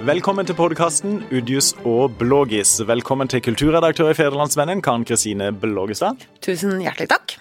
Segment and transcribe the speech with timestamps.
[0.00, 2.78] Velkommen til podkasten Udius og Blågis.
[2.88, 6.22] Velkommen til kulturredaktør i Federlandsvennen, Karen Kristine Blågestad.
[6.40, 7.34] Tusen hjertelig takk.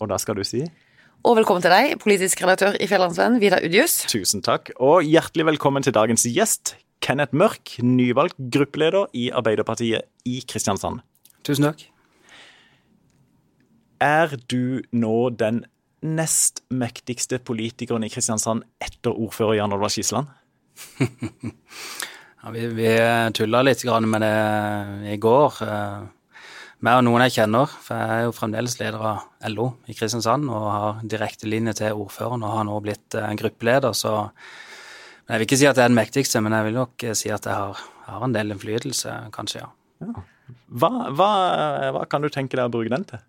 [0.00, 0.62] Og da skal du si
[1.28, 3.98] Og velkommen til deg, politisk redaktør i Federlandsvennen, Vidar Udius.
[4.08, 4.72] tusen takk.
[4.80, 6.74] Og hjertelig velkommen til dagens gjest,
[7.04, 11.04] Kenneth Mørk, nyvalgt gruppeleder i Arbeiderpartiet i Kristiansand.
[11.44, 11.84] Tusen takk.
[14.00, 15.66] Er du nå den
[16.00, 20.32] nest mektigste politikeren i Kristiansand etter ordfører Jan Olvar Skisland?
[22.40, 22.88] Ja, vi vi
[23.36, 25.60] tulla litt med det i går.
[25.66, 26.00] eh,
[26.80, 30.48] Meg og noen jeg kjenner, for jeg er jo fremdeles leder av LO i Kristiansand
[30.48, 34.30] og har direkte linje til ordføreren og har nå blitt eh, gruppeleder, så
[35.30, 37.28] Jeg vil ikke si at jeg er den mektigste, men jeg vil nok eh, si
[37.30, 37.76] at jeg har,
[38.08, 39.68] har en del innflytelse, kanskje, ja.
[40.66, 41.28] Hva, hva,
[41.94, 43.20] hva kan du tenke deg å bruke den til?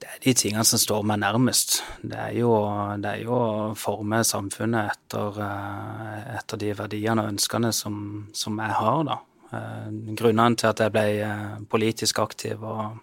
[0.00, 1.80] Det er de tingene som står meg nærmest.
[2.02, 2.52] Det er jo,
[3.00, 7.96] det er jo å forme samfunnet etter, eh, etter de verdiene og ønskene som,
[8.36, 9.18] som jeg har, da.
[9.56, 9.86] Eh,
[10.20, 13.00] Grunnene til at jeg ble eh, politisk aktiv og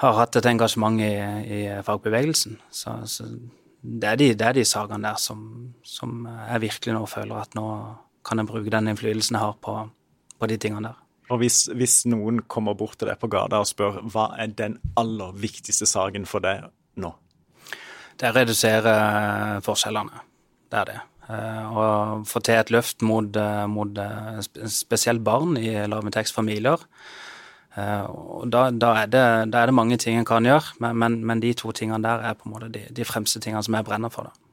[0.00, 1.12] har hatt et engasjement i,
[1.44, 2.56] i fagbevegelsen.
[2.72, 7.42] Så, så det, er de, det de sakene der som, som jeg virkelig nå føler
[7.42, 7.66] at nå
[8.24, 9.76] kan jeg bruke den innflytelsen jeg har på,
[10.40, 10.99] på de tingene der.
[11.30, 14.80] Og hvis, hvis noen kommer bort til deg på gata og spør hva er den
[14.98, 16.66] aller viktigste saken for deg
[17.00, 17.12] nå?
[18.18, 20.26] Det er å redusere eh, forskjellene.
[20.70, 20.98] Det er det.
[21.30, 21.82] Å
[22.26, 26.82] få til et løft mot, eh, mot eh, spesielt barn i lavinntektsfamilier.
[27.78, 28.06] Eh,
[28.50, 31.42] da, da, er det, da er det mange ting en kan gjøre, men, men, men
[31.42, 34.10] de to tingene der er på en måte de, de fremste tingene som jeg brenner
[34.12, 34.26] for.
[34.26, 34.49] da.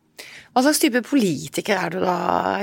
[0.57, 2.13] Hva slags type politiker er du da,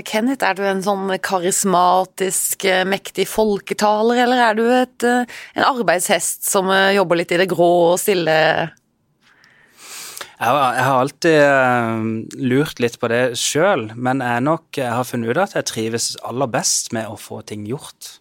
[0.03, 0.43] Kenneth?
[0.43, 6.43] Er du en sånn karismatisk, eh, mektig folketaler, eller er du et, eh, en arbeidshest
[6.43, 8.35] som eh, jobber litt i det grå og stille?
[10.35, 15.55] Jeg har, alltid lurt litt på det sjøl, men jeg, nok, har funnet ut at
[15.55, 18.19] jeg trives aller best med å få ting gjort.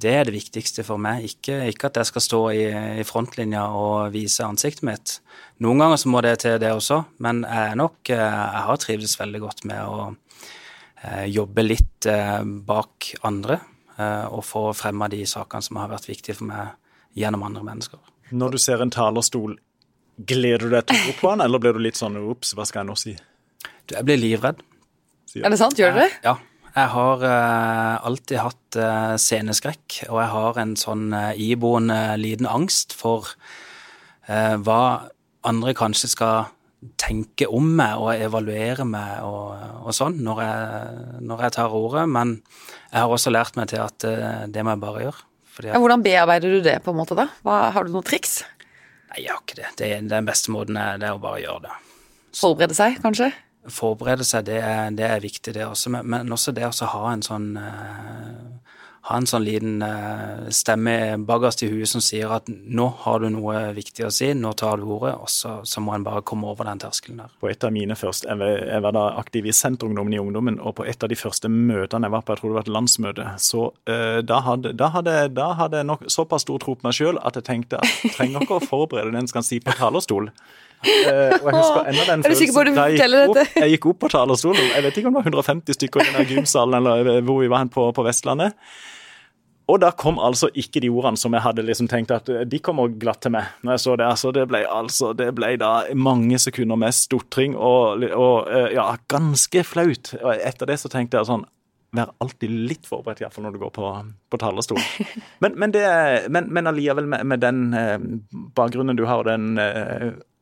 [0.00, 2.64] Det er det viktigste for meg, ikke, ikke at jeg skal stå i,
[3.02, 5.18] i frontlinja og vise ansiktet mitt.
[5.62, 8.80] Noen ganger så må det til det også, men jeg, er nok, eh, jeg har
[8.82, 13.60] trivdes veldig godt med å eh, jobbe litt eh, bak andre
[13.94, 16.74] eh, og få fremma de sakene som har vært viktige for meg
[17.14, 18.02] gjennom andre mennesker.
[18.34, 19.54] Når du ser en talerstol,
[20.26, 22.66] gleder du deg til å gå på den, eller blir du litt sånn ops, hva
[22.66, 23.14] skal jeg nå si?
[23.84, 24.64] Du, jeg blir livredd.
[25.30, 25.78] Sier Er det sant?
[25.78, 26.10] Gjør du det?
[26.26, 26.34] Ja.
[26.74, 32.48] Jeg har uh, alltid hatt uh, sceneskrekk, og jeg har en sånn uh, iboende liten
[32.50, 33.30] angst for
[34.26, 35.10] eh, hva
[35.44, 36.50] andre kanskje skal
[37.00, 39.54] tenke om meg og evaluere meg og,
[39.88, 42.04] og sånn når jeg, når jeg tar ordet.
[42.12, 42.34] Men
[42.90, 45.24] jeg har også lært meg til at eh, det må jeg bare gjøre.
[45.70, 47.28] Ja, hvordan bearbeider du det, på en måte, da?
[47.46, 48.40] Hva, har du noen triks?
[49.12, 49.68] nei, jeg har ikke det.
[49.78, 49.90] det.
[49.94, 51.74] er- Den beste måten er, det er å bare gjøre det.
[52.34, 53.30] Forberede seg, kanskje?
[53.70, 55.88] forberede seg, det er, det er viktig, det også.
[55.94, 58.63] Men, men også det å ha en sånn eh,
[59.04, 60.94] Ha en sånn liten eh, stemme
[61.28, 64.80] bakerst i huet som sier at nå har du noe viktig å si, nå tar
[64.80, 67.34] du ordet, og så, så må en bare komme over den terskelen der.
[67.36, 70.56] På et av mine første, jeg var, jeg var da aktiv i Senterungdommen i ungdommen,
[70.56, 72.74] og på et av de første møtene jeg var på, jeg tror det var et
[72.78, 76.88] landsmøte, så uh, da, hadde, da, hadde, da hadde jeg nok såpass stor tro på
[76.88, 79.76] meg sjøl at jeg tenkte at jeg trenger ikke å forberede den skal si på
[79.76, 80.30] talerstol.
[80.84, 84.12] Uh, og jeg husker enda den følelsen da jeg gikk opp, jeg gikk opp på
[84.16, 84.72] talerstolen.
[84.72, 87.64] Jeg vet ikke om det var 150 stykker i den gymsalen eller hvor vi var
[87.64, 88.56] hen på, på Vestlandet.
[89.72, 92.60] Og da kom altså ikke de ordene som jeg hadde liksom tenkt at eh, de
[92.64, 93.48] kommer glatt til meg.
[93.64, 97.56] Når jeg så det, så det ble altså, det ble da mange sekunder med stotring
[97.56, 100.12] og, og eh, ja, ganske flaut.
[100.20, 101.48] Og etter det så tenkte jeg sånn
[101.94, 103.88] Vær alltid litt forberedt, iallfall når du går på,
[104.34, 105.10] på talerstolen.
[105.44, 105.84] Men, men, det,
[106.26, 107.94] men, men allikevel, med, med den eh,
[108.58, 109.60] bakgrunnen du har, og den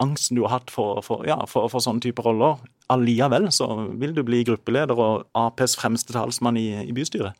[0.00, 3.69] angsten du har hatt for, for, ja, for, for sånne typer roller, alliavel så
[4.00, 7.37] vil du bli gruppeleder og Aps fremste talsmann i, i bystyret.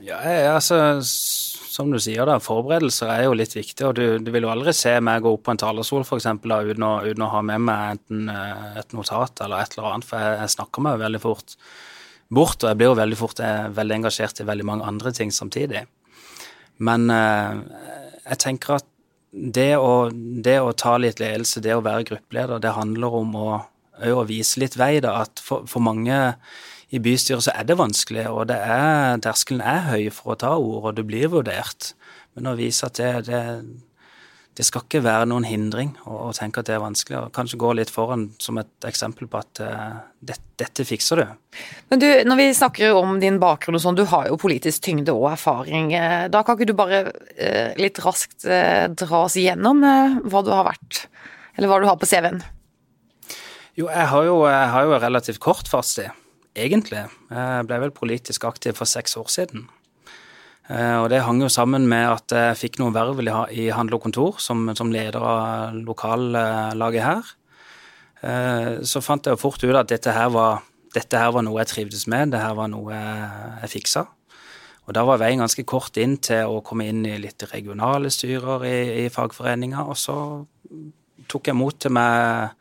[0.00, 0.18] Ja,
[0.54, 4.52] altså, som du sier da, forberedelser er jo litt viktig, og du, du vil jo
[4.52, 7.64] aldri se meg gå opp på en talerstol da, uten, å, uten å ha med
[7.68, 11.04] meg enten eh, et notat eller et eller annet, for jeg, jeg snakker meg jo
[11.04, 11.56] veldig fort
[12.32, 15.32] bort, og jeg blir jo veldig fort eh, veldig engasjert i veldig mange andre ting
[15.34, 15.84] samtidig.
[16.82, 17.60] Men eh,
[18.30, 18.88] jeg tenker at
[19.32, 23.48] det å, det å ta litt ledelse, det å være gruppeleder, det handler om å,
[24.12, 26.18] å vise litt vei, da, at for, for mange
[26.92, 30.52] i bystyret så er det vanskelig, og det er, terskelen er høy for å ta
[30.60, 31.94] ord, og det blir vurdert.
[32.36, 33.40] Men å vise at det, det,
[34.58, 37.72] det skal ikke være noen hindring å, tenke at det er vanskelig, og kanskje gå
[37.78, 41.58] litt foran som et eksempel på at uh, det, dette fikser du.
[41.88, 45.16] Men du, når vi snakker om din bakgrunn og sånn, du har jo politisk tyngde
[45.16, 45.94] og erfaring.
[45.96, 50.44] Eh, Da kan ikke du bare uh, litt raskt uh, dra oss igjennom eh, hva
[50.44, 51.06] du har vært,
[51.56, 52.42] eller hva du har på CV-en?
[53.80, 56.12] Jo, jeg har jo, jeg har jo relativt kort fartstid
[56.58, 57.06] egentlig.
[57.30, 59.66] Jeg ble vel politisk aktiv for seks år siden.
[60.70, 63.20] Eh, og det hang jo sammen med at jeg fikk noen verv
[63.50, 67.32] i Handel og Kontor som, som leder av lokallaget her.
[68.22, 70.62] Eh, så fant jeg jo fort ut at dette her, var,
[70.94, 74.06] dette her var noe jeg trivdes med, det her var noe jeg fiksa.
[74.86, 78.64] Og da var veien ganske kort inn til å komme inn i litt regionale styrer
[78.66, 80.16] i, i fagforeninga, og så
[81.30, 82.54] tok jeg mot til meg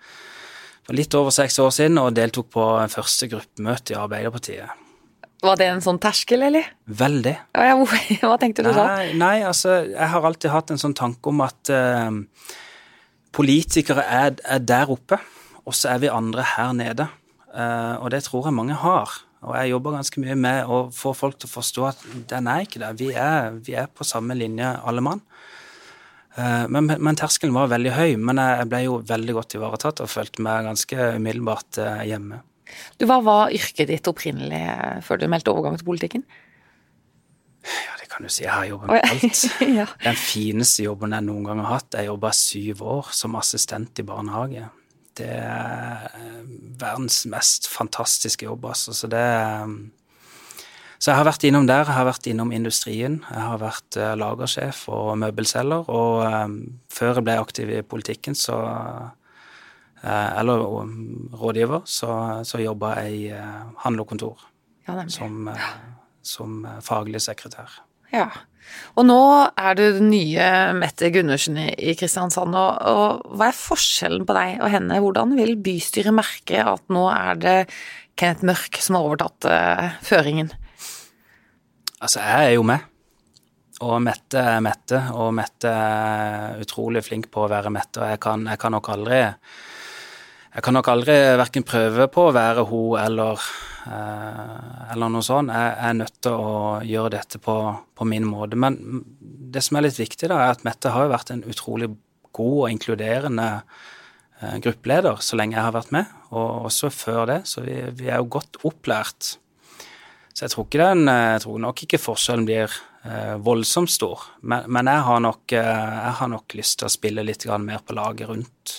[0.91, 4.79] for litt over seks år siden og deltok på første gruppemøte i Arbeiderpartiet.
[5.41, 6.67] Var det en sånn terskel, eller?
[6.85, 7.33] Veldig.
[7.55, 7.77] Ja,
[8.27, 8.83] hva tenkte du da?
[8.99, 12.11] Nei, nei, altså, jeg har alltid hatt en sånn tanke om at uh,
[13.33, 15.17] politikere er, er, der oppe,
[15.63, 17.07] og så er vi andre her nede.
[17.55, 19.15] Uh, og det tror jeg mange har.
[19.47, 22.67] Og jeg jobber ganske mye med å få folk til å forstå at den er
[22.67, 22.91] ikke det.
[22.99, 25.23] Vi er, vi er på samme linje, alle mann.
[26.35, 30.11] Eh, men, men, terskelen var veldig høy, men jeg ble jo veldig godt ivaretatt og
[30.11, 32.41] følte meg ganske umiddelbart eh, hjemme.
[32.95, 36.25] Du, Hva var yrket ditt opprinnelig eh, før du meldte overgang til politikken?
[37.67, 38.45] Ja, det kan du si.
[38.45, 39.41] Jeg har jobbet med alt.
[39.81, 39.87] ja.
[40.05, 41.99] Den fineste jobben jeg noen gang har hatt.
[41.99, 44.69] Jeg jobba syv år som assistent i barnehage.
[45.19, 46.07] Det er
[46.79, 48.95] verdens mest fantastiske jobb, altså.
[48.95, 49.21] Så det
[51.01, 51.81] så jeg har vært innom der.
[51.81, 53.15] Jeg har vært innom industrien.
[53.25, 55.89] Jeg har vært uh, lagersjef og møbelselger.
[55.89, 56.59] Og um,
[56.93, 59.09] før jeg ble aktiv i politikken, så uh,
[60.37, 64.45] Eller um, rådgiver, så, så jobba jeg i uh, handlekontor.
[64.85, 65.49] Ja, som,
[66.25, 67.81] som faglig sekretær.
[68.13, 68.29] Ja.
[68.99, 69.19] Og nå
[69.57, 72.53] er du den nye Mette Gundersen i Kristiansand.
[72.53, 75.01] Og, og, hva er forskjellen på deg og henne?
[75.01, 77.59] Hvordan vil bystyret merke at nå er det
[78.19, 80.53] Kenneth Mørk som har overtatt uh, føringen?
[82.01, 82.87] Altså, jeg er jo med.
[83.85, 88.01] Og Mette er Mette, og Mette er utrolig flink på å være Mette.
[88.01, 89.21] Og jeg kan, jeg kan nok aldri
[90.51, 93.39] Jeg kan nok aldri verken prøve på å være hun eller,
[93.87, 95.53] eh, eller noe sånt.
[95.53, 97.55] Jeg er nødt til å gjøre dette på,
[97.95, 98.59] på, min måte.
[98.59, 98.75] Men
[99.21, 101.87] det som er litt viktig, da, er at Mette har vært en utrolig
[102.35, 103.47] god og inkluderende
[104.41, 107.39] eh, gruppeleder så lenge jeg har vært med, og også før det.
[107.47, 109.37] Så vi, vi er jo godt opplært
[110.33, 114.23] så jeg tror, ikke den, eh, jeg tror nok ikke forskjellen blir eh, voldsomt stor.
[114.41, 117.83] Men, men jeg, har nok, eh, jeg, har nok, lyst til å spille litt mer
[117.83, 118.77] på laget rundt,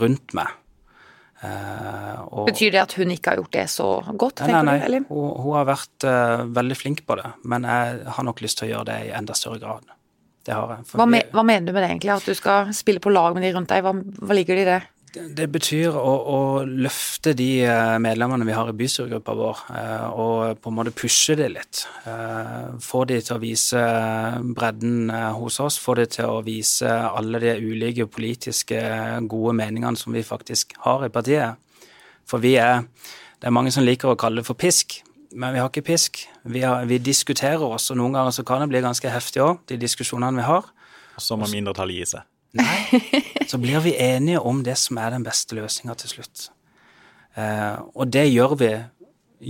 [0.00, 0.56] rundt meg.
[1.40, 4.42] Og, Betyr det at hun ikke har gjort det så godt?
[4.44, 4.98] Nei, nei, nei.
[5.08, 7.30] Hun, hun, har vært uh, veldig flink på det.
[7.48, 9.88] Men jeg har nok lyst til å gjøre det i enda større grad.
[10.44, 10.84] Det har jeg.
[10.92, 12.12] Hva, me, hva, mener du med det egentlig?
[12.12, 13.80] At du skal spille på lag med de rundt deg?
[13.86, 14.78] Hva, hva ligger det i det?
[15.10, 20.60] Det betyr å, å, løfte de eh, medlemmene vi har i bystyregruppa vår, eh, og
[20.62, 21.82] på en måte pushe det litt.
[22.06, 23.82] Eh, få de til å vise
[24.54, 28.78] bredden hos oss, få de til å vise alle de ulike politiske
[29.26, 31.58] gode meningene som vi faktisk har i partiet.
[32.28, 32.86] For vi er
[33.40, 34.98] Det er mange som liker å kalle det for pisk,
[35.32, 36.18] men vi har ikke pisk.
[36.44, 39.62] Vi, har, vi diskuterer oss, og noen ganger så kan det bli ganske heftig òg,
[39.64, 40.68] de diskusjonene vi har.
[41.16, 42.29] Så må mindretallet gi seg.
[42.58, 43.00] Nei,
[43.46, 46.48] så blir vi enige om det som er den beste løsninga til slutt.
[47.38, 48.70] Eh, og det gjør vi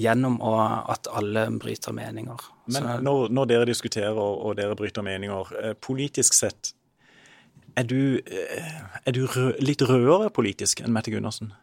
[0.02, 0.52] gjennom å,
[0.93, 2.44] at alle bryter meninger.
[2.70, 6.75] Men når, når, dere diskuterer og dere bryter meninger, eh, politisk sett,
[7.79, 8.76] er du, eh,
[9.06, 11.55] er du rø litt rødere politisk enn Mette Gundersen?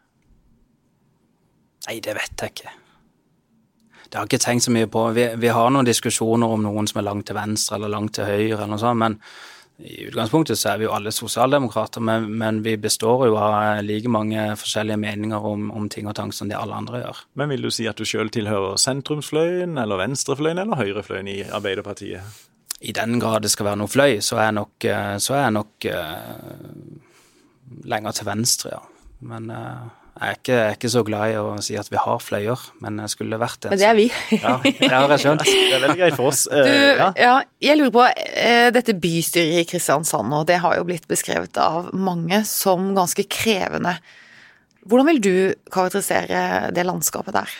[1.86, 2.74] Nei, det vet jeg ikke.
[4.08, 5.04] Det har jeg ikke tenkt så mye på.
[5.16, 8.28] Vi, vi har noen diskusjoner om noen som er langt til venstre eller langt til
[8.28, 9.18] høyre, eller noe sånt, men
[9.78, 14.10] i utgangspunktet så er vi jo alle sosialdemokrater, men, men, vi består jo av like
[14.10, 17.20] mange forskjellige meninger om, om, ting og tang som de alle andre gjør.
[17.38, 22.42] Men vil du si at du sjøl tilhører sentrumsfløyen, eller venstrefløyen, eller høyrefløyen i Arbeiderpartiet?
[22.80, 25.44] I den grad det skal være noe fløy, så er jeg nok, eh, så er
[25.44, 26.42] jeg nok uh,
[27.90, 28.82] lenger til venstre, ja.
[29.30, 29.86] Men uh,
[30.18, 32.62] jeg er, ikke, jeg er, ikke, så glad i å si at vi har fløyer,
[32.82, 33.70] men jeg skulle vært det.
[33.70, 34.06] Men det er vi.
[34.34, 35.44] ja, det har jeg skjønt.
[35.46, 36.40] Det er veldig greit for oss.
[36.50, 37.08] Du, ja.
[37.14, 37.34] ja.
[37.62, 38.06] jeg lurer på,
[38.42, 43.28] eh, dette bystyret i Kristiansand nå, det har jo blitt beskrevet av mange som ganske
[43.30, 43.94] krevende.
[44.88, 45.34] Hvordan vil du
[45.70, 47.54] karakterisere det landskapet der?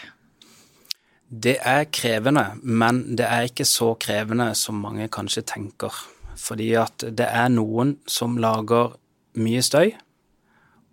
[1.29, 5.95] Det er krevende, men det er ikke så krevende som mange kanskje tenker.
[6.39, 8.97] Fordi at det er noen som lager
[9.39, 9.93] mye støy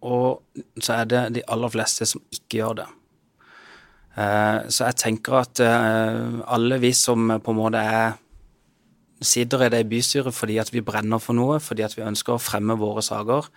[0.05, 2.87] og så er det de aller fleste som ikke gjør det.
[4.15, 8.13] Eh, så jeg tenker at eh, alle vi som på en måte er
[9.25, 12.41] sitter i det bystyret fordi at vi brenner for noe, fordi at vi ønsker å
[12.41, 13.49] fremme våre saker,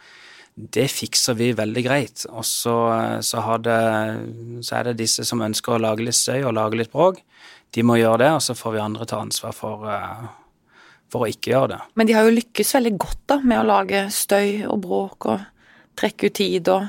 [0.59, 2.25] det fikser vi veldig greit.
[2.33, 2.75] Og så,
[3.23, 3.79] så, det,
[4.67, 7.21] så, er det disse som ønsker å lage litt støy og lage litt bråk.
[7.75, 10.25] De må gjøre det, og så får vi andre ta ansvar for, eh,
[11.13, 11.81] for å ikke gjøre det.
[12.01, 15.47] Men de har jo lykkes veldig godt da, med å lage støy og bråk og
[15.99, 16.89] trekke ut tid og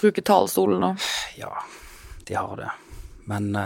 [0.00, 1.08] bruke talerstolen og
[1.38, 1.52] Ja,
[2.28, 2.70] de har det.
[3.26, 3.56] men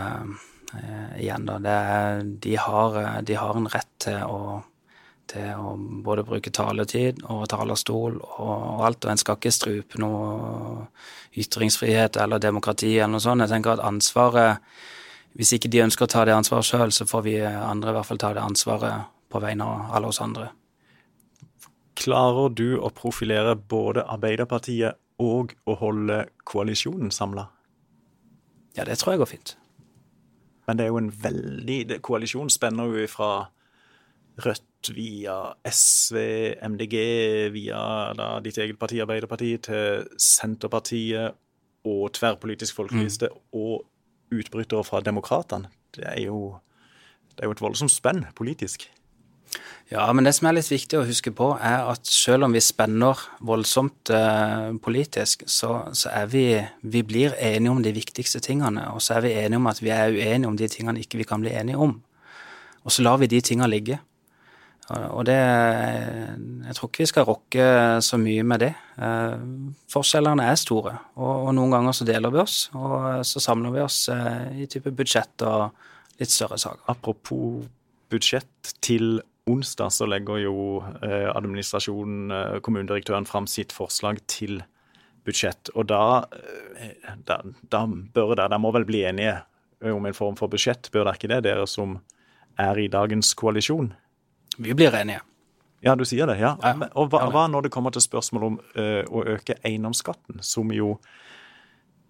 [1.17, 1.59] igjen, da.
[1.69, 4.59] Er, de, har, de, har, en rett til å,
[5.29, 5.73] til å
[6.05, 10.85] både bruke taletid og talerstol og, og alt, og en skal ikke strupe noe
[11.39, 13.45] ytringsfrihet eller demokrati eller noe sånt.
[13.45, 14.63] Jeg tenker at ansvaret
[15.37, 18.07] Hvis ikke de ønsker å ta det ansvaret sjøl, så får vi andre i hvert
[18.07, 20.47] fall ta det ansvaret på vegne av alle oss andre.
[21.99, 27.49] Klarer du å profilere både Arbeiderpartiet og å holde koalisjonen samla?
[28.77, 29.55] Ja, det tror jeg går fint.
[30.67, 33.31] Men det er jo en veldig Koalisjonen spenner jo fra
[34.39, 35.33] Rødt via
[35.67, 36.15] SV,
[36.63, 36.95] MDG,
[37.51, 37.79] via
[38.15, 41.35] da, ditt eget parti, Arbeiderpartiet, til Senterpartiet
[41.89, 43.41] og tverrpolitisk folkeliste mm.
[43.59, 45.67] og utbrytere fra Demokratene.
[45.95, 46.13] Det det
[47.43, 48.85] er jo et voldsomt spenn politisk.
[49.89, 52.61] Ja, men det som er litt viktig å huske på, er at selv om vi
[52.61, 56.43] spenner voldsomt eh, politisk, så, så, er vi
[56.81, 59.89] Vi blir enige om de viktigste tingene, og så er vi enige om at vi
[59.89, 61.95] er uenige om de tingene ikke vi kan bli enige om.
[62.85, 63.97] Og så lar vi de tingene ligge.
[64.89, 67.65] Og det Jeg tror ikke vi skal rokke
[68.01, 68.71] så mye med det.
[68.97, 69.41] Eh,
[69.89, 73.81] forskjellene er store, og, og noen ganger så deler vi oss, og så samler vi
[73.81, 75.73] oss eh, i type budsjett og
[76.21, 76.85] litt større saker.
[76.93, 77.65] Apropos
[78.09, 80.57] budsjett til onsdag så legger jo
[81.03, 84.61] eh, administrasjonen, eh, kommunedirektøren, fram sitt forslag til
[85.27, 85.71] budsjett.
[85.75, 86.25] Og da,
[86.77, 89.39] eh, da, da bør det, de må vel bli enige
[89.89, 91.97] om en form for budsjett, bør det ikke det, dere som
[92.59, 93.93] er i dagens koalisjon?
[94.59, 95.23] Vi blir enige.
[95.79, 96.57] Ja, du sier det, ja.
[96.99, 100.97] Og hva, hva, når det kommer til spørsmål om uh, å øke eiendomsskatten, som jo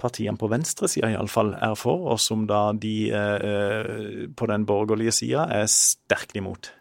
[0.01, 5.45] partiene på venstresida iallfall er for, og som da de uh, på den borgerlige sida
[5.53, 6.71] er sterkt imot?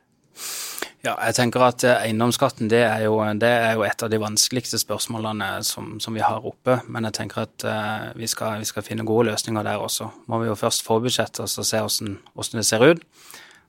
[1.06, 4.18] Ja, jeg tenker at eh, eiendomsskatten det er, jo, det er jo, et av de
[4.18, 6.80] vanskeligste spørsmålene som, som vi har oppe.
[6.90, 10.10] Men jeg tenker at uh, vi, skal, vi, skal, finne gode løsninger der også.
[10.26, 13.04] Må vi jo først få budsjettet og så se hvordan, hvordan, det ser ut.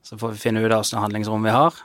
[0.02, 1.78] Så får vi finne ut av hvilket handlingsrom vi har.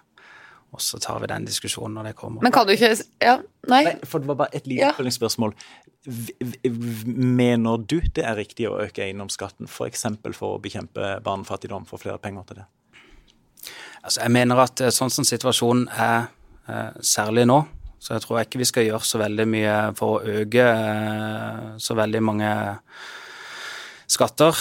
[0.74, 2.42] Og så tar vi den diskusjonen når det kommer.
[2.42, 3.36] Men kan du ikke Ja,
[3.68, 3.82] nei.
[3.84, 5.52] nei for det var bare et lite oppfølgingsspørsmål.
[5.54, 6.72] Ja.
[7.12, 10.08] Mener du det er riktig å øke eiendomsskatten, f.eks.
[10.24, 12.66] For, for å bekjempe barnefattigdom, få flere penger til det?
[14.04, 16.26] Altså, jeg mener at eh, sånn som situasjonen er
[16.68, 17.62] eh, særlig nå,
[18.04, 21.96] så jeg tror ikke vi skal gjøre så veldig mye for å øke eh, så
[21.96, 22.50] veldig mange
[24.12, 24.60] skatter,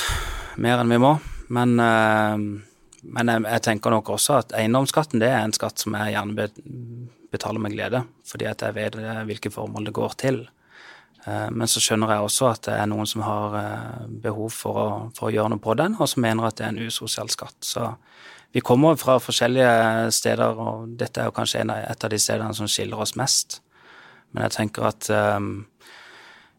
[0.64, 1.18] mer enn vi må.
[1.54, 6.16] Men, men jeg, jeg, tenker nok også at eiendomsskatten det er en skatt som jeg
[6.16, 6.48] gjerne
[7.34, 8.96] betaler med glede, fordi at jeg vet
[9.28, 10.40] hvilke formål det går til.
[11.28, 13.60] Men så skjønner jeg også at det er noen som har
[14.24, 16.74] behov for å, for å gjøre noe på den, og som mener at det er
[16.74, 17.60] en usosial skatt.
[17.68, 17.92] Så
[18.54, 22.70] vi kommer fra forskjellige steder, og dette er jo kanskje et av de stedene som
[22.70, 23.64] skiller oss mest.
[24.34, 25.48] Men jeg tenker at um,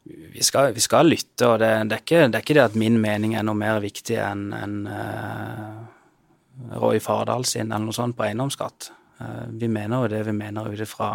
[0.02, 2.80] vi, skal, vi, skal, lytte, og det, det, er ikke, det, er ikke, det at
[2.82, 8.18] min mening er noe mer viktig enn en, uh, Roy Fardal sin eller noe sånt
[8.18, 8.90] på eiendomsskatt.
[9.22, 11.14] Uh, vi mener jo det vi mener ut ifra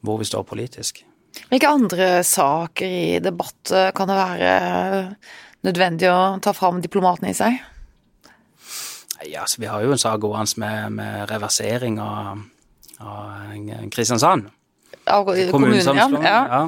[0.00, 1.04] hvor vi står politisk.
[1.50, 4.52] Hvilke andre saker i debatt kan det være
[5.68, 7.60] nødvendig å ta fram diplomatene i seg?
[9.24, 12.42] Ja, altså, vi har jo en sak gående med, med, reversering av,
[13.00, 13.54] av
[13.92, 14.50] Kristiansand.
[15.06, 16.40] Av kommunen, ja.
[16.50, 16.62] ja.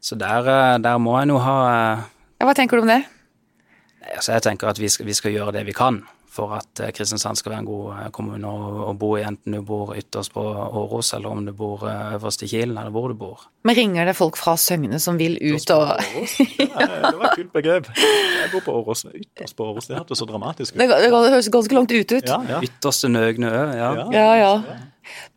[0.00, 2.04] Så der, eh, der, må en jo ha eh,
[2.38, 3.02] ja, Hva tenker du om det?
[4.14, 6.00] Altså, jeg tenker at vi skal, vi skal gjøre det vi kan
[6.38, 9.60] for at eh, Kristiansand skal være en god eh, kommune å, bo i, enten du
[9.66, 13.18] bor ytterst på Åros, eller om du bor eh, øverst i Kilen, eller hvor du
[13.18, 13.48] bor.
[13.66, 17.90] Men ringer det folk fra Søgne som vil ut og det, var et kult begrep.
[17.98, 19.90] Jeg bor på Åros, ytterst på Åros.
[19.90, 20.82] Det hørtes så dramatisk ut.
[20.82, 22.30] Det, det høres ganske langt ut ut.
[22.30, 22.62] Ja, ja.
[22.64, 23.90] Ytterste Nøgne ø, ja.
[24.14, 24.52] Ja, ja.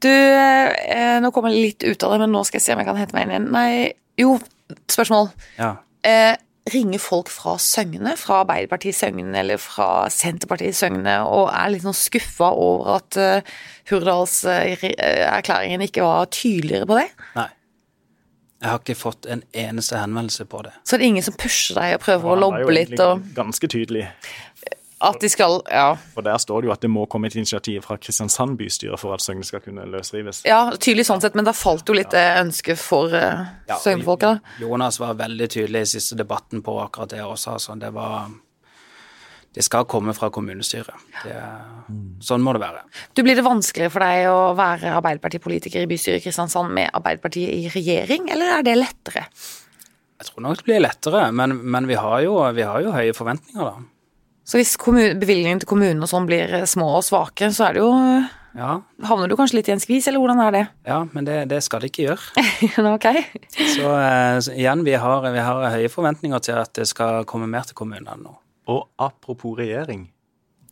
[0.03, 2.81] Du, eh, nå kommer jeg litt ut av det, men nå skal jeg se om
[2.83, 3.51] jeg kan hente meg inn igjen.
[3.55, 3.69] Nei,
[4.19, 4.35] jo,
[4.91, 5.31] spørsmål.
[5.57, 5.75] Ja.
[6.07, 6.33] Eh,
[6.69, 11.97] ringer folk fra Søgne, fra Arbeiderpartiet Søgne eller fra Senterpartiet Søgne, og er litt sånn
[11.97, 13.55] skuffa over at uh,
[13.89, 17.09] Hurdalserklæringen ikke var tydeligere på det?
[17.39, 17.49] Nei.
[18.61, 20.75] Jeg har ikke fått en eneste henvendelse på det.
[20.85, 22.93] Så det er ingen som pusher deg og prøver ja, å lobbe litt?
[23.01, 23.23] Og...
[23.33, 24.03] Ganske tydelig.
[25.01, 25.95] At de skal, ja.
[26.13, 29.15] For Der står det jo at det må komme et initiativ fra Kristiansand bystyre for
[29.15, 30.43] at Søgne skal kunne løsrives.
[30.45, 32.37] Ja, tydelig sånn sett, men da falt jo litt det ja.
[32.43, 34.45] ønsket for uh, ja, Søgne-folket.
[34.61, 37.57] Jonas var veldig tydelig i siste debatten på akkurat det også.
[37.57, 37.77] Altså.
[37.81, 38.29] Det var
[39.51, 41.07] det skal komme fra kommunestyret.
[41.25, 41.39] Det,
[42.23, 42.85] sånn må det være.
[43.17, 47.51] Du Blir det vanskeligere for deg å være Arbeiderpartipolitiker i bystyret i Kristiansand med Arbeiderpartiet
[47.51, 49.25] i regjering, eller er det lettere?
[50.21, 53.17] Jeg tror nok det blir lettere, men, men vi, har jo, vi, har jo, høye
[53.17, 54.00] forventninger, da.
[54.47, 57.83] Så hvis bevilgningen til kommunen og sånn blir eh, små og svake, så er det
[57.83, 57.91] jo
[58.57, 58.81] ja.
[59.07, 60.63] Havner du kanskje litt i en skvis, eller hvordan er det?
[60.91, 62.47] Ja, men det, det skal det ikke gjøre.
[62.95, 63.07] ok.
[63.55, 63.91] Så,
[64.43, 67.77] så, igjen, vi har, vi har, høye forventninger til at det skal komme mer til
[67.79, 68.35] kommunene nå.
[68.71, 70.09] Og apropos regjering,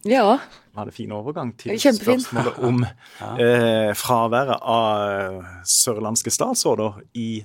[0.07, 0.37] Ja.
[0.75, 2.21] var det fin overgang til Kjempefin.
[2.23, 2.83] spørsmålet om
[3.43, 7.43] eh, fraværet av eh, sørlandske statsråder i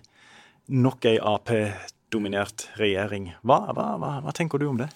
[0.71, 3.33] nok ei Ap-dominert regjering.
[3.43, 4.91] Hva, hva, hva, hva tenker du om det?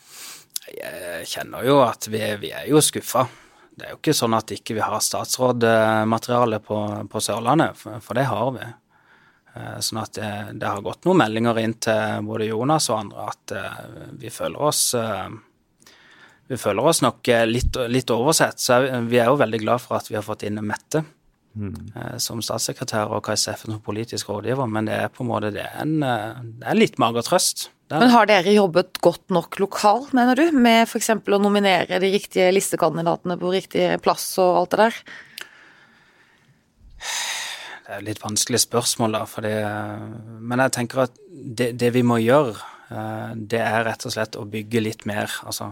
[0.74, 3.26] Jeg kjenner jo at vi, vi er jo skuffa.
[3.78, 6.78] Det er jo ikke sånn at ikke vi har statsrådmateriale på,
[7.10, 8.70] på Sørlandet, for, for det har vi.
[9.54, 13.28] Eh, Sånn at det, det har gått noen meldinger inn til både Jonas og andre
[13.30, 13.84] at eh,
[14.18, 15.28] vi føler oss eh,
[16.48, 19.98] vi føler oss nok eh, litt, litt oversett, så vi er jo veldig glad for
[20.00, 21.04] at vi har fått inn Mette
[21.58, 22.18] mm.
[22.22, 25.66] som statssekretær og Kai Steffen som politisk rådgiver, men det er på en måte det
[25.66, 27.68] er en, eh, det er litt mager trøst.
[27.88, 31.08] Men har dere jobbet godt nok lokalt, mener du, med f.eks.
[31.16, 34.98] å nominere de riktige listekandidatene på riktig plass og alt det der?
[37.88, 39.54] Det er litt vanskelig spørsmål, da, fordi,
[40.44, 42.52] men jeg tenker at det, det vi må gjøre,
[42.92, 45.70] eh, det er rett og slett å bygge litt mer, altså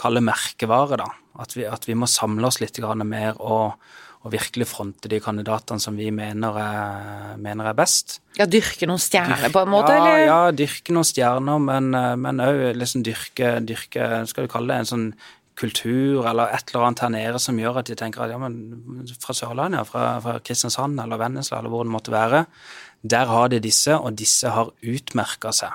[0.00, 1.10] kalle merkevare, da.
[1.44, 3.76] At vi, at vi må samle oss litt mer og,
[4.26, 8.18] og virkelig fronte de kandidatene som vi mener er, mener er best.
[8.38, 10.24] Ja, dyrke noen stjerner på en måte, ja, eller?
[10.26, 14.80] Ja, dyrke noen stjerner, men, eh, men òg liksom dyrke, dyrke Skal du kalle det
[14.82, 15.06] en sånn
[15.58, 19.06] kultur eller et eller annet her nede som gjør at de tenker at ja, men
[19.18, 22.44] fra Sørlandet, fra, fra Kristiansand eller Vennesla eller hvor det måtte være,
[23.02, 25.74] der har de disse, og disse har utmerka seg.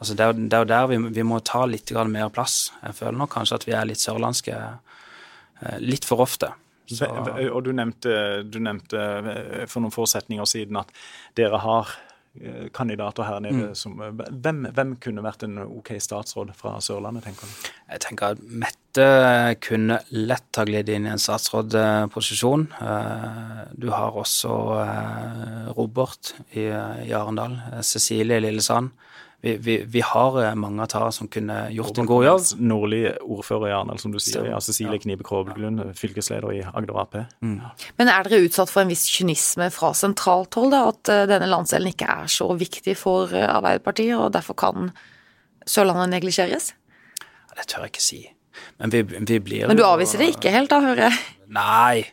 [0.00, 2.70] Altså det, er, jo- det er der vi, vi må ta litt mer plass.
[2.82, 6.52] Jeg føler nok kanskje at vi er litt sørlandske eh, litt for ofte.
[6.90, 7.08] Så,
[7.50, 8.12] Og du nevnte,
[8.46, 10.90] du nevnte eh, for noen få setninger siden at
[11.38, 11.92] dere har
[12.40, 17.28] eh, kandidater her nede som eh, hvem, hvem kunne vært en OK statsråd fra Sørlandet,
[17.28, 17.70] tenker du?
[17.92, 19.06] Jeg tenker at Mette
[19.62, 22.64] kunne lett ha glidd inn i en statsrådposisjon.
[23.78, 24.56] Du har også
[25.76, 27.54] Robert i, i Arendal,
[27.86, 28.90] Cecilie i Lillesand.
[29.40, 32.48] Vi, vi, vi har eh, mange av som kunne gjort en god jobb.
[32.60, 34.44] Nordlig ordfører i Arendal, som du sier.
[34.50, 37.16] Ja, Cecilie Knibe Kroglund, fylkesleder i Agder Ap.
[37.40, 40.82] Men er dere utsatt for en viss kynisme fra sentralt hold, da?
[40.92, 44.92] At eh, denne landsdelen ikke er så viktig for eh, Arbeiderpartiet, og derfor kan
[45.68, 46.72] Sørlandet neglisjeres?
[47.56, 48.22] Det tør jeg ikke si.
[48.80, 51.20] Men vi, vi blir Men du avviser det ikke helt, da, hører jeg?
[51.52, 52.08] Nei.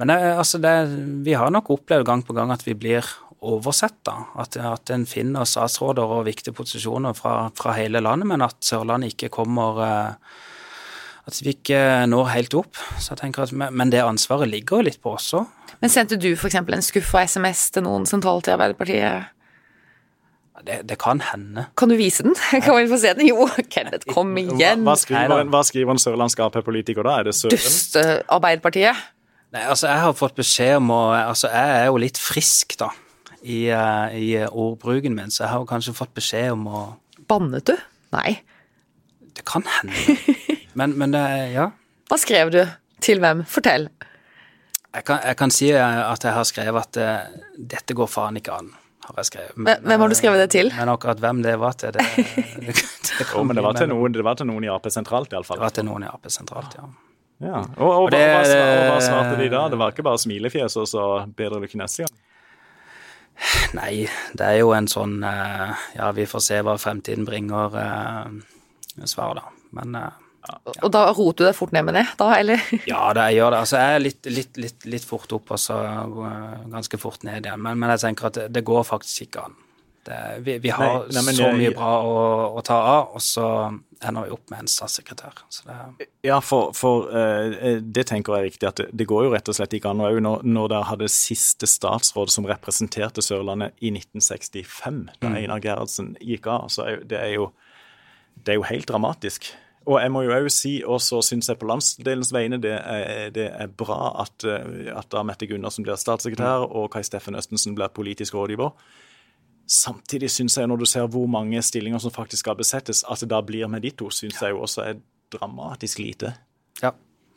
[0.00, 0.72] Men det, altså det,
[1.26, 3.06] vi har nok opplevd gang på gang at vi blir
[3.52, 3.96] oversett.
[4.06, 4.14] da.
[4.40, 9.14] At, at en finner statsråder og viktige posisjoner fra, fra hele landet, men at Sørlandet
[9.14, 10.40] ikke kommer eh,
[11.24, 11.78] At vi ikke
[12.10, 12.76] når helt opp.
[13.00, 15.46] Så jeg tenker at, Men det ansvaret ligger jo litt på oss òg.
[15.80, 16.54] Men sendte du f.eks.
[16.60, 19.30] en skuffa SMS til noen sentralt i Arbeiderpartiet?
[20.64, 21.66] Det, det kan hende.
[21.76, 22.36] Kan du vise den?
[22.64, 23.26] Kan vi få se den?
[23.28, 24.84] Jo, Kenneth, kom igjen!
[24.86, 27.16] hva, skriver, en- hva skriver en sørlandsk Ap-politiker da?
[27.20, 27.56] Er det Søren?
[27.56, 29.00] Dust eh, Arbeiderpartiet.
[29.54, 32.88] Nei, altså Jeg har fått beskjed om å Altså, jeg er jo litt frisk, da.
[33.44, 36.82] I, eh, i ordbruken min, så jeg har jo kanskje fått beskjed om å
[37.28, 37.74] Bannet du?
[38.12, 38.38] Nei.
[39.36, 40.16] Det kan hende.
[40.78, 41.20] Men, men det,
[41.54, 41.68] ja.
[42.10, 42.58] Hva skrev du?
[43.04, 43.44] Til hvem?
[43.46, 43.84] Fortell.
[44.94, 47.36] Jeg kan, jeg kan si eh, at jeg har skrevet at eh,
[47.74, 48.72] dette går faen ikke an.
[49.06, 49.54] har jeg skrevet.
[49.60, 50.72] Hvem- hvem har du skrevet det til?
[50.74, 52.02] Men akkurat hvem det var til, det,
[52.66, 55.30] det, det oh, men det var til noen, det var til noen i Ap sentralt,
[55.30, 56.88] Det var til noen i Ap sentralt, ja.
[57.44, 57.62] Ja.
[57.78, 59.64] Og, og, det- hva, og hva svarte de da?
[59.70, 61.06] Det var ikke bare smilefjes og så
[61.38, 62.14] bedre lykke neste gang?
[63.74, 64.04] Nei,
[64.38, 69.40] det er jo en sånn eh, Ja, vi får se hva fremtiden bringer, eh, svar,
[69.40, 69.50] da.
[69.74, 69.98] Men
[70.44, 70.58] ja.
[70.84, 72.60] Og da roter du deg fort ned med det, da, eller?
[72.92, 73.60] ja, det, jeg gjør det.
[73.64, 77.46] Altså, jeg er litt, litt, litt, litt fort opp og så eh, ganske fort ned
[77.46, 77.62] igjen.
[77.64, 79.56] Men, men jeg tenker at det, det går faktisk ikke an.
[80.04, 82.14] Det, vi, vi har Nei, nei, men så mye bra å,
[82.58, 83.46] å ta av, og så
[84.04, 85.40] ender vi opp med en statssekretær.
[85.48, 89.26] Så det, Ja, for, for uh, det tenker jeg er riktig, at det, det går
[89.26, 90.04] jo rett og slett ikke an.
[90.04, 96.14] Og når, når dere hadde siste statsråd som representerte Sørlandet i 1965, da Einar Gerhardsen
[96.20, 97.50] gikk av, så er det, er jo,
[98.44, 99.54] det er jo helt dramatisk.
[99.84, 103.32] Og jeg må jo òg si, og så syns jeg på landsdelens vegne det er,
[103.34, 107.76] det er bra at, eh, at da Mette Gundersen blir statssekretær og Kai Steffen Østensen
[107.76, 108.72] blir politisk rådgiver.
[109.70, 113.30] Samtidig syns jeg, når du ser hvor mange stillinger som faktisk skal besettes, at det
[113.32, 115.00] da blir med de to, syns jeg jo også er
[115.32, 116.34] dramatisk lite.
[116.82, 116.92] ja.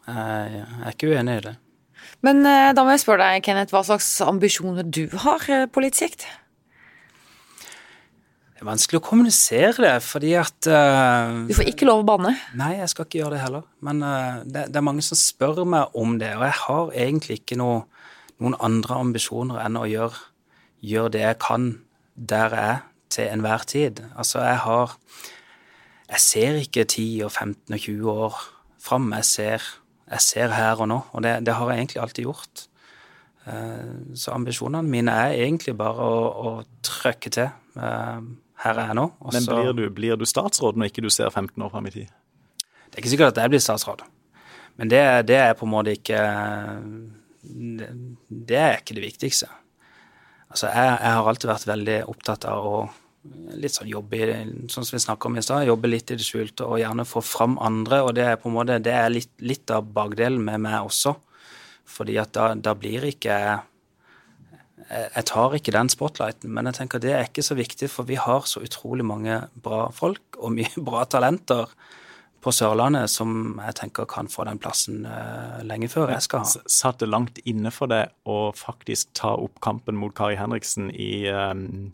[0.07, 1.57] Jeg er ikke uenig i det.
[2.23, 5.83] Men eh, da må jeg spørre deg, Kenneth, hva slags ambisjoner du har eh, på
[5.83, 6.23] litt sikt?
[8.57, 12.31] Det er vanskelig å kommunisere det, fordi at uh, Du får ikke lov å banne.
[12.57, 13.67] Nei, jeg skal ikke gjøre det heller.
[13.85, 17.37] Men uh, det, det er mange som spør meg om det, og jeg har egentlig
[17.43, 17.83] ikke noe,
[18.41, 20.23] noen andre ambisjoner enn å gjøre,
[20.89, 21.67] gjøre det jeg kan
[22.17, 24.03] der jeg er til enhver tid.
[24.17, 24.97] Altså, jeg har
[26.09, 28.35] Jeg ser ikke 10 og 15 og 20 år
[28.79, 29.11] fram.
[29.13, 29.63] Jeg ser,
[30.11, 32.67] jeg ser her og nå, og det, det har jeg egentlig alltid gjort.
[33.47, 38.21] Eh, Så ambisjonene mine er egentlig bare å, å trøkke til her
[38.57, 39.03] her jeg er nå.
[39.19, 41.91] og Men blir du, blir du statsråd når ikke du ser 15 år fram i
[41.93, 42.07] tid?
[42.87, 44.01] Det er ikke sikkert at jeg blir statsråd,
[44.77, 46.17] men det, det er på en måte ikke
[47.43, 47.89] det,
[48.49, 49.49] det er ikke det viktigste.
[50.47, 52.77] Altså, jeg, jeg, har alltid vært veldig opptatt av å
[53.59, 54.19] litt sånn jobbe
[54.71, 57.57] sånn som vi om i stad, jobbe litt i det skjulte og gjerne få fram
[57.59, 58.01] andre.
[58.05, 61.17] Og det er på en måte, det er litt, litt av bakdelen med meg også.
[61.87, 63.35] Fordi at da, da blir ikke
[64.87, 68.15] Jeg tar ikke den spotlighten, men jeg tenker det er ikke så viktig, for vi
[68.15, 71.67] har så utrolig mange bra folk og mye bra talenter
[72.43, 76.63] på Sørlandet som jeg tenker kan få den plassen uh, lenge før jeg skal ha.
[76.69, 81.27] Satt det langt inne for deg å faktisk ta opp kampen mot Kari Henriksen i
[81.33, 81.91] um,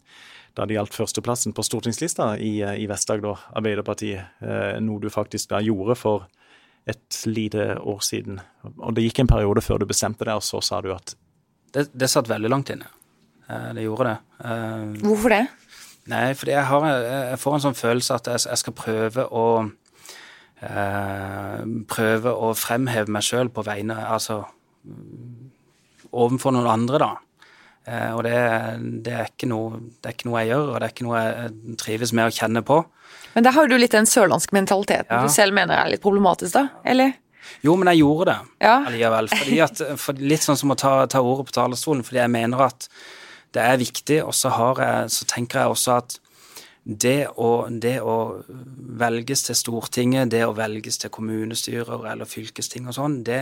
[0.54, 5.50] da det gjaldt førsteplassen på stortingslista i, eh, i Vest-Agder Arbeiderpartiet, uh, noe du faktisk
[5.50, 6.28] da gjorde for
[6.86, 8.42] et lite år siden.
[8.76, 11.16] Og det gikk en periode før du bestemte deg, og så sa du at
[11.74, 12.86] Det, det satt veldig langt inne.
[13.48, 14.18] Uh, det gjorde det.
[15.02, 15.46] Hvorfor det?
[16.12, 19.46] Nei, fordi jeg, har, jeg får en sånn følelse at jeg, jeg skal prøve å
[20.64, 24.44] eh, prøve å fremheve meg sjøl på vegne Altså
[26.14, 27.12] overfor noen andre, da.
[27.88, 28.36] Eh, og det,
[29.04, 31.24] det, er ikke noe, det er ikke noe jeg gjør, og det er ikke noe
[31.24, 32.80] jeg trives med å kjenne på.
[33.34, 35.24] Men der har du litt den sørlandske mentaliteten ja.
[35.26, 36.68] du selv mener er litt problematisk, da?
[36.86, 37.16] Eller?
[37.66, 38.78] Jo, men jeg gjorde det ja.
[38.88, 39.30] allikevel.
[39.34, 42.68] Fordi at, for litt sånn som å ta, ta ordet på talerstolen, fordi jeg mener
[42.70, 42.88] at
[43.54, 46.18] det er viktig, og så, har jeg, så tenker jeg også at
[46.84, 48.44] det å, det å,
[49.00, 53.40] velges til Stortinget, det å velges til kommunestyrer eller fylkesting og sånn, det,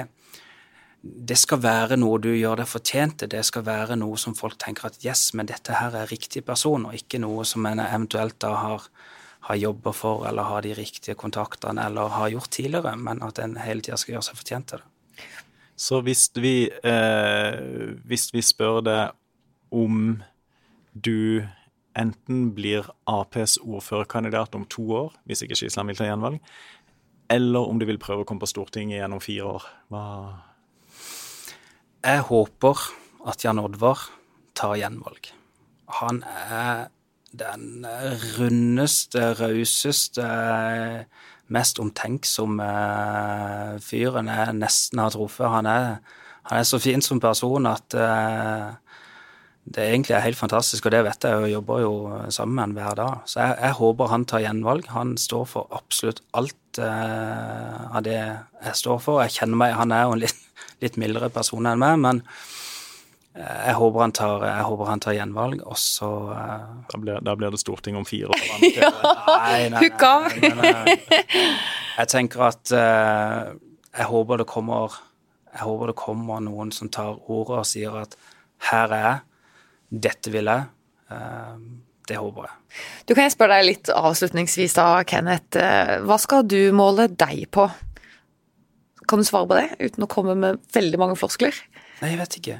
[1.01, 3.31] det, skal være noe du gjør deg fortjent til.
[3.33, 6.85] Det skal være noe som folk tenker at yes, men dette her er riktig person,
[6.85, 8.85] og ikke noe som en eventuelt da har,
[9.49, 13.57] har jobba for eller har de riktige kontaktene eller har gjort tidligere, men at en
[13.63, 14.87] hele tida skal gjøre seg fortjent til det.
[15.81, 17.55] Så hvis vi, eh,
[18.05, 19.17] hvis vi spør deg
[19.73, 20.21] om
[20.93, 21.41] du
[21.97, 26.39] enten blir Aps ordførerkandidat om to år, hvis ikke Skisland vil ta gjenvalg,
[27.31, 29.67] eller om de vil prøve å komme på Stortinget gjennom fire år.
[29.91, 30.05] Hva
[32.01, 32.87] Jeg håper
[33.29, 34.07] at Jan Oddvar
[34.57, 35.29] tar gjenvalg.
[36.01, 36.89] Han er
[37.31, 37.85] den
[38.37, 40.25] rundeste, rauseste,
[41.51, 42.67] mest omtenksomme
[43.83, 45.47] fyren jeg nesten har truffet.
[45.51, 45.87] Han er,
[46.49, 48.75] han er så fin som person at uh,
[49.63, 51.91] det egentlig er helt fantastisk, og det vet jeg, og jobber jo
[52.33, 53.27] sammen med han hver dag.
[53.29, 54.87] Så jeg, jeg håper han tar gjenvalg.
[54.95, 59.21] Han står for absolutt alt eh, av det jeg står for.
[59.21, 60.41] Jeg kjenner meg, Han er jo en litt,
[60.83, 62.23] litt mildere person enn meg, men
[63.37, 67.21] uh, jeg håper han tar, jeg håper han tar gjenvalg, og så uh, da, blir,
[67.21, 68.43] da, blir, det storting om fire år?
[68.81, 68.91] ja!
[69.45, 70.97] nei, nei.
[72.01, 74.97] jeg tenker at jeg håper det kommer
[75.51, 78.15] jeg håper det kommer noen som tar ordet og sier at
[78.71, 79.19] her er jeg,
[79.91, 80.67] dette vil jeg.
[81.11, 82.57] Ehm, det håper jeg.
[83.05, 85.59] Du Kan jeg spørre deg litt avslutningsvis da, Kenneth.
[85.59, 87.67] Eh, hva skal du måle deg på?
[89.07, 91.55] Kan du svare på det, uten å komme med veldig mange floskler?
[92.01, 92.57] Nei, jeg vet ikke.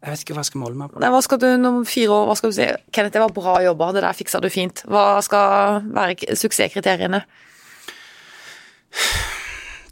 [0.00, 1.00] Jeg vet ikke hva jeg skal måle meg på.
[1.02, 2.68] Nei, hva skal du om fire år, hva skal du si?
[2.94, 4.84] Kenneth, det var bra jobba, det der fiksa du fint.
[4.88, 7.20] Hva skal være suksesskriteriene?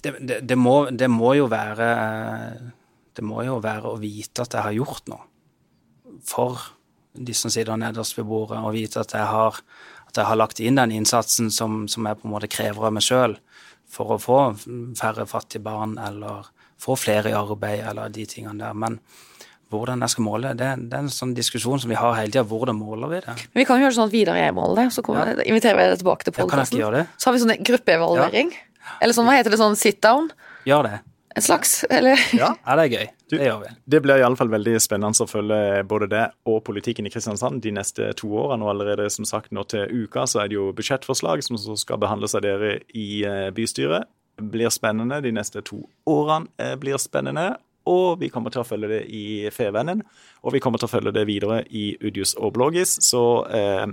[0.03, 1.87] Det, det, det, må, det må jo være
[3.15, 5.27] Det må jo være å vite at jeg har gjort noe
[6.27, 6.61] for
[7.19, 9.61] de som sitter nederst ved bordet, og vite at jeg har,
[10.09, 12.95] at jeg har lagt inn den innsatsen som, som jeg på en måte krever av
[12.95, 13.39] meg sjøl
[13.89, 14.39] for å få
[14.99, 18.77] færre fattige barn eller få flere i arbeid eller de tingene der.
[18.77, 19.01] Men
[19.73, 22.45] hvordan jeg skal måle, det, det er en sånn diskusjon som vi har hele tida.
[22.49, 23.35] Hvordan måler vi det?
[23.53, 25.33] Men Vi kan jo gjøre det sånn at Vidar og jeg måler det, så kommer,
[25.33, 25.45] ja.
[25.49, 27.05] inviterer vi deg tilbake til podkasten.
[27.17, 28.55] Så har vi sånn gruppeevaluering.
[28.55, 28.97] Ja.
[29.05, 30.31] Eller sånn, hva heter det, sånn sit down?
[30.69, 30.99] Gjør det
[31.35, 32.19] en slags, eller?
[32.33, 33.11] Ja, ja det er gøy.
[33.29, 33.71] Du, det gjør vi.
[33.93, 38.11] Det blir iallfall veldig spennende å følge både det og politikken i Kristiansand de neste
[38.19, 38.65] to årene.
[38.65, 42.37] Og allerede som sagt nå til uka så er det jo budsjettforslag som skal behandles
[42.39, 44.09] av dere i eh, bystyret.
[44.39, 45.21] Blir spennende.
[45.25, 47.51] De neste to årene eh, blir spennende.
[47.89, 50.03] Og vi kommer til å følge det i Fevennen.
[50.45, 52.99] Og vi kommer til å følge det videre i Udius og Blågis.
[53.05, 53.23] Så
[53.55, 53.87] eh,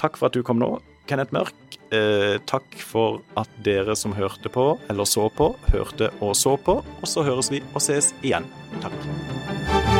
[0.00, 0.76] takk for at du kom nå.
[1.10, 6.36] Kenneth Mørk, eh, takk for at dere som hørte på, eller så på, hørte og
[6.38, 6.80] så på.
[7.00, 8.48] Og så høres vi og ses igjen.
[8.80, 9.99] Takk.